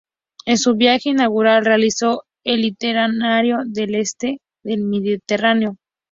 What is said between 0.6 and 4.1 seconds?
viaje inaugural realizó el itinerario del